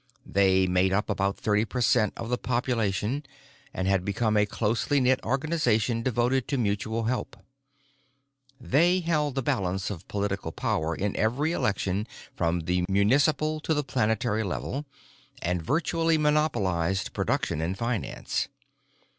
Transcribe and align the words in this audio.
They 0.25 0.65
made 0.65 0.93
up 0.93 1.11
about 1.11 1.37
thirty 1.37 1.63
per 1.63 1.79
cent 1.79 2.13
of 2.17 2.29
the 2.29 2.37
population 2.39 3.23
and 3.71 3.87
had 3.87 4.03
become 4.03 4.35
a 4.35 4.47
closely 4.47 4.99
knit 4.99 5.19
organization 5.23 6.01
devoted 6.01 6.47
to 6.47 6.57
mutual 6.57 7.03
help. 7.03 7.37
They 8.59 9.01
held 9.01 9.35
the 9.35 9.43
balance 9.43 9.91
of 9.91 10.07
political 10.07 10.51
power 10.51 10.95
in 10.95 11.15
every 11.15 11.51
election 11.51 12.07
from 12.35 12.61
the 12.61 12.83
municipal 12.89 13.59
to 13.59 13.75
the 13.75 13.83
planetary 13.83 14.41
level 14.41 14.85
and 15.39 15.61
virtually 15.61 16.17
monopolized 16.17 17.13
production 17.13 17.61
and 17.61 17.77
finance. 17.77 18.47